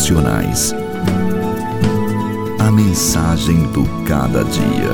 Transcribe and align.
Devocionais. 0.00 0.74
A 2.58 2.70
mensagem 2.70 3.64
do 3.70 3.84
cada 4.06 4.42
dia. 4.44 4.88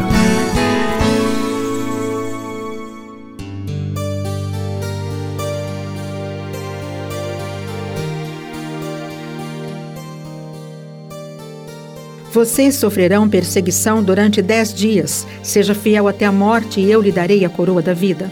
Vocês 12.33 12.75
sofrerão 12.75 13.29
perseguição 13.29 14.03
durante 14.03 14.43
dez 14.43 14.75
dias. 14.75 15.25
Seja 15.41 15.73
fiel 15.73 16.09
até 16.09 16.25
a 16.25 16.33
morte 16.33 16.81
e 16.81 16.91
eu 16.91 17.01
lhe 17.01 17.13
darei 17.13 17.45
a 17.45 17.49
coroa 17.49 17.81
da 17.81 17.95
vida. 17.95 18.29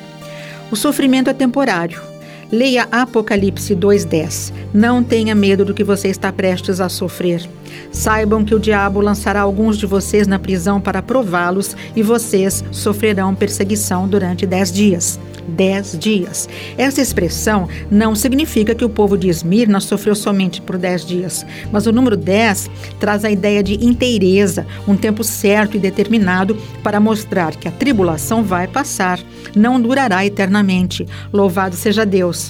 O 0.73 0.77
sofrimento 0.77 1.31
é 1.31 1.33
temporário. 1.33 2.14
Leia 2.55 2.87
Apocalipse 2.93 3.75
2:10. 3.75 4.53
Não 4.73 5.03
tenha 5.03 5.35
medo 5.35 5.65
do 5.65 5.75
que 5.75 5.83
você 5.83 6.07
está 6.07 6.33
prestes 6.33 6.81
a 6.81 6.89
sofrer. 6.89 7.43
Saibam 7.91 8.45
que 8.45 8.55
o 8.55 8.61
diabo 8.61 9.01
lançará 9.01 9.41
alguns 9.41 9.77
de 9.77 9.87
vocês 9.87 10.29
na 10.29 10.39
prisão 10.39 10.81
para 10.81 11.03
prová-los 11.03 11.77
e 11.97 12.03
vocês 12.03 12.65
sofrerão 12.71 13.35
perseguição 13.35 14.07
durante 14.07 14.47
dez 14.47 14.71
dias 14.71 15.19
dez 15.49 15.97
dias. 15.99 16.49
Essa 16.77 17.01
expressão 17.01 17.69
não 17.91 18.15
significa 18.15 18.75
que 18.75 18.85
o 18.85 18.89
povo 18.89 19.17
de 19.17 19.29
Esmirna 19.29 19.81
sofreu 19.81 20.15
somente 20.15 20.61
por 20.61 20.79
dez 20.79 21.05
dias, 21.05 21.45
mas 21.71 21.87
o 21.87 21.93
número 21.93 22.17
dez 22.17 22.71
traz 22.99 23.25
a 23.25 23.31
ideia 23.31 23.63
de 23.63 23.85
inteireza, 23.85 24.67
um 24.87 24.97
tempo 24.97 25.23
certo 25.23 25.77
e 25.77 25.81
determinado 25.81 26.57
para 26.83 27.01
mostrar 27.01 27.55
que 27.57 27.69
a 27.69 27.73
tribulação 27.73 28.43
vai 28.43 28.67
passar, 28.67 29.21
não 29.55 29.81
durará 29.81 30.25
eternamente. 30.25 31.07
Louvado 31.33 31.77
seja 31.77 32.05
Deus. 32.05 32.44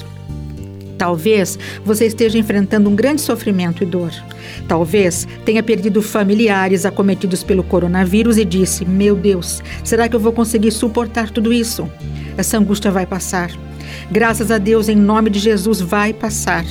Talvez 0.98 1.58
você 1.84 2.06
esteja 2.06 2.38
enfrentando 2.38 2.88
um 2.88 2.94
grande 2.94 3.20
sofrimento 3.20 3.82
e 3.82 3.86
dor. 3.86 4.12
Talvez 4.68 5.26
tenha 5.44 5.62
perdido 5.62 6.02
familiares 6.02 6.86
acometidos 6.86 7.42
pelo 7.42 7.62
coronavírus 7.62 8.38
e 8.38 8.44
disse: 8.44 8.84
Meu 8.84 9.16
Deus, 9.16 9.62
será 9.82 10.08
que 10.08 10.16
eu 10.16 10.20
vou 10.20 10.32
conseguir 10.32 10.70
suportar 10.70 11.30
tudo 11.30 11.52
isso? 11.52 11.88
Essa 12.36 12.58
angústia 12.58 12.90
vai 12.90 13.06
passar. 13.06 13.50
Graças 14.10 14.50
a 14.50 14.58
Deus, 14.58 14.88
em 14.88 14.96
nome 14.96 15.30
de 15.30 15.38
Jesus, 15.38 15.80
vai 15.80 16.12
passar. 16.12 16.64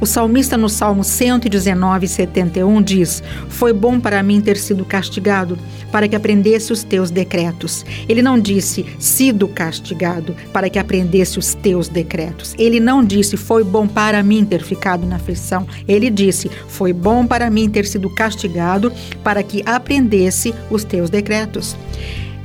O 0.00 0.06
salmista 0.06 0.56
no 0.56 0.68
Salmo 0.68 1.02
119, 1.02 2.06
71 2.06 2.82
diz: 2.82 3.22
Foi 3.48 3.72
bom 3.72 3.98
para 3.98 4.22
mim 4.22 4.40
ter 4.40 4.56
sido 4.56 4.84
castigado, 4.84 5.58
para 5.90 6.06
que 6.06 6.14
aprendesse 6.14 6.72
os 6.72 6.84
teus 6.84 7.10
decretos. 7.10 7.84
Ele 8.08 8.22
não 8.22 8.38
disse 8.38 8.86
sido 8.98 9.48
castigado, 9.48 10.36
para 10.52 10.70
que 10.70 10.78
aprendesse 10.78 11.38
os 11.38 11.54
teus 11.54 11.88
decretos. 11.88 12.54
Ele 12.58 12.78
não 12.78 13.04
disse 13.04 13.36
foi 13.36 13.64
bom 13.64 13.88
para 13.88 14.22
mim 14.22 14.44
ter 14.44 14.62
ficado 14.62 15.06
na 15.06 15.16
aflição. 15.16 15.66
Ele 15.86 16.10
disse 16.10 16.50
foi 16.68 16.92
bom 16.92 17.26
para 17.26 17.50
mim 17.50 17.68
ter 17.68 17.84
sido 17.84 18.08
castigado, 18.10 18.92
para 19.24 19.42
que 19.42 19.62
aprendesse 19.66 20.54
os 20.70 20.84
teus 20.84 21.10
decretos. 21.10 21.76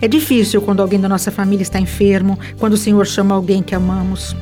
É 0.04 0.08
difícil 0.10 0.62
quando 0.62 0.82
alguém 0.82 1.00
da 1.00 1.08
nossa 1.08 1.32
família 1.32 1.64
está 1.64 1.80
enfermo, 1.80 2.38
quando 2.60 2.74
o 2.74 2.78
Senhor 2.78 3.08
chama 3.08 3.34
alguém 3.34 3.64
que 3.64 3.74
amamos. 3.74 4.36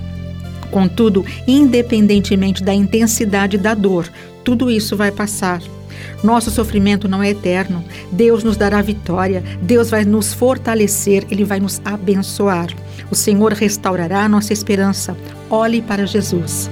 Contudo, 0.71 1.23
independentemente 1.47 2.63
da 2.63 2.73
intensidade 2.73 3.59
da 3.59 3.75
dor, 3.75 4.09
tudo 4.43 4.71
isso 4.71 4.97
vai 4.97 5.11
passar. 5.11 5.61
Nosso 6.23 6.49
sofrimento 6.49 7.07
não 7.07 7.21
é 7.21 7.29
eterno. 7.29 7.85
Deus 8.11 8.43
nos 8.43 8.57
dará 8.57 8.81
vitória, 8.81 9.43
Deus 9.61 9.91
vai 9.91 10.03
nos 10.03 10.33
fortalecer, 10.33 11.27
Ele 11.29 11.45
vai 11.45 11.59
nos 11.59 11.79
abençoar. 11.85 12.69
O 13.11 13.15
Senhor 13.15 13.53
restaurará 13.53 14.23
a 14.23 14.29
nossa 14.29 14.53
esperança. 14.53 15.15
Olhe 15.47 15.79
para 15.79 16.07
Jesus. 16.07 16.71